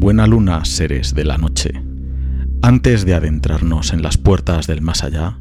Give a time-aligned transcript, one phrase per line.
[0.00, 1.72] Buena luna, seres de la noche.
[2.62, 5.36] Antes de adentrarnos en las puertas del más allá,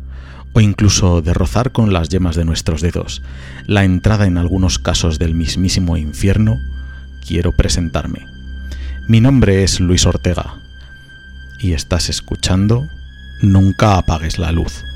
[0.56, 3.22] o incluso de rozar con las yemas de nuestros dedos
[3.68, 6.58] la entrada en algunos casos del mismísimo infierno,
[7.28, 8.26] quiero presentarme.
[9.08, 10.56] Mi nombre es Luis Ortega
[11.60, 12.88] y estás escuchando
[13.44, 14.87] Nunca apagues la luz.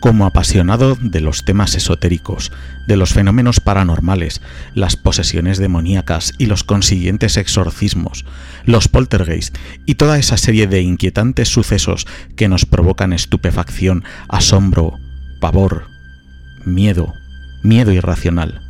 [0.00, 2.52] Como apasionado de los temas esotéricos,
[2.86, 4.40] de los fenómenos paranormales,
[4.74, 8.24] las posesiones demoníacas y los consiguientes exorcismos,
[8.64, 14.98] los poltergeist y toda esa serie de inquietantes sucesos que nos provocan estupefacción, asombro,
[15.38, 15.88] pavor,
[16.64, 17.12] miedo,
[17.62, 18.62] miedo irracional.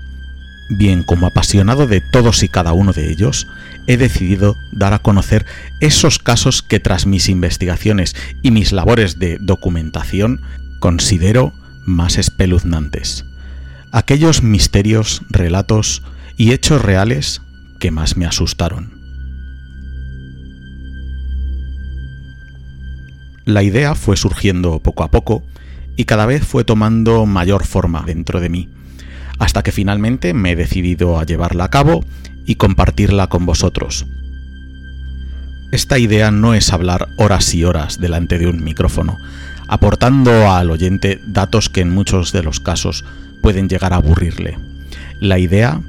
[0.69, 3.47] Bien, como apasionado de todos y cada uno de ellos,
[3.87, 5.47] he decidido dar a conocer
[5.81, 10.41] esos casos que tras mis investigaciones y mis labores de documentación
[10.81, 11.53] considero
[11.87, 13.25] más espeluznantes.
[13.93, 16.03] Aquellos misterios, relatos
[16.37, 17.43] y hechos reales
[17.79, 18.99] que más me asustaron.
[23.45, 25.43] La idea fue surgiendo poco a poco
[25.97, 28.69] y cada vez fue tomando mayor forma dentro de mí,
[29.39, 32.05] hasta que finalmente me he decidido a llevarla a cabo
[32.47, 34.07] y compartirla con vosotros.
[35.73, 39.19] Esta idea no es hablar horas y horas delante de un micrófono,
[39.71, 43.05] aportando al oyente datos que en muchos de los casos
[43.41, 44.59] pueden llegar a aburrirle.
[45.21, 45.81] La idea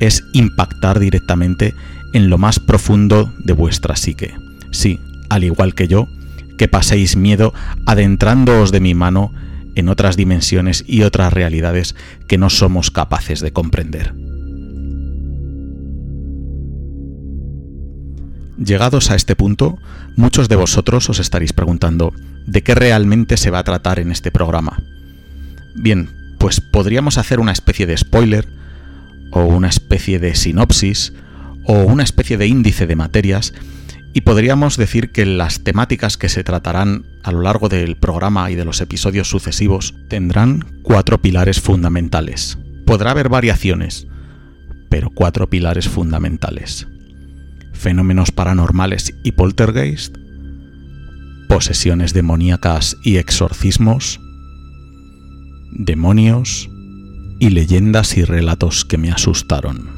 [0.00, 1.74] es impactar directamente
[2.14, 4.34] en lo más profundo de vuestra psique.
[4.72, 4.98] Sí,
[5.28, 6.08] al igual que yo,
[6.56, 7.52] que paséis miedo
[7.84, 9.32] adentrándoos de mi mano
[9.74, 11.94] en otras dimensiones y otras realidades
[12.26, 14.14] que no somos capaces de comprender.
[18.58, 19.78] Llegados a este punto,
[20.16, 22.14] muchos de vosotros os estaréis preguntando,
[22.46, 24.82] ¿de qué realmente se va a tratar en este programa?
[25.74, 26.08] Bien,
[26.38, 28.48] pues podríamos hacer una especie de spoiler,
[29.30, 31.12] o una especie de sinopsis,
[31.64, 33.52] o una especie de índice de materias,
[34.14, 38.54] y podríamos decir que las temáticas que se tratarán a lo largo del programa y
[38.54, 42.56] de los episodios sucesivos tendrán cuatro pilares fundamentales.
[42.86, 44.06] Podrá haber variaciones,
[44.88, 46.86] pero cuatro pilares fundamentales
[47.76, 50.16] fenómenos paranormales y poltergeist,
[51.48, 54.20] posesiones demoníacas y exorcismos,
[55.70, 56.68] demonios
[57.38, 59.88] y leyendas y relatos que me asustaron.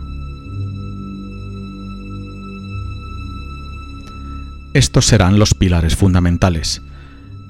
[4.75, 6.83] Estos serán los pilares fundamentales,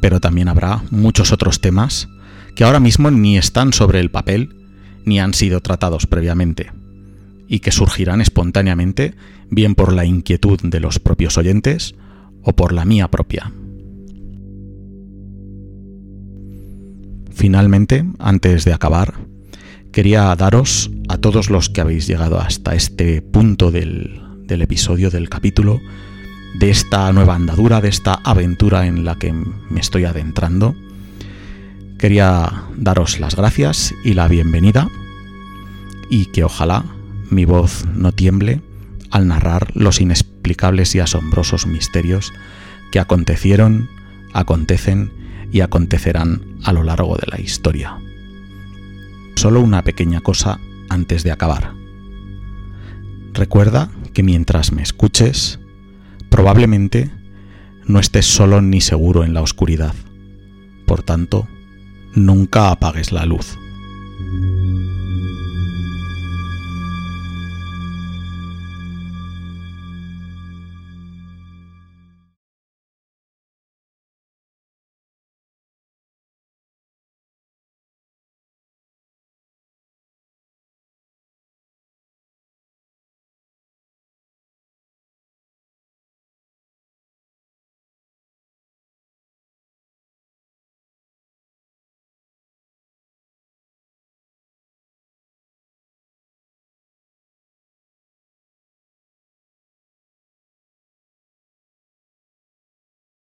[0.00, 2.08] pero también habrá muchos otros temas
[2.54, 4.54] que ahora mismo ni están sobre el papel
[5.04, 6.70] ni han sido tratados previamente
[7.48, 9.14] y que surgirán espontáneamente,
[9.50, 11.94] bien por la inquietud de los propios oyentes
[12.42, 13.52] o por la mía propia.
[17.30, 19.14] Finalmente, antes de acabar,
[19.92, 25.28] quería daros a todos los que habéis llegado hasta este punto del, del episodio, del
[25.28, 25.80] capítulo,
[26.58, 30.74] de esta nueva andadura, de esta aventura en la que me estoy adentrando,
[31.98, 34.88] quería daros las gracias y la bienvenida
[36.10, 36.84] y que ojalá
[37.30, 38.62] mi voz no tiemble
[39.10, 42.32] al narrar los inexplicables y asombrosos misterios
[42.90, 43.88] que acontecieron,
[44.32, 45.12] acontecen
[45.52, 47.98] y acontecerán a lo largo de la historia.
[49.36, 50.58] Solo una pequeña cosa
[50.88, 51.74] antes de acabar.
[53.32, 55.60] Recuerda que mientras me escuches,
[56.28, 57.10] probablemente
[57.86, 59.94] no estés solo ni seguro en la oscuridad.
[60.86, 61.48] Por tanto,
[62.14, 63.56] nunca apagues la luz.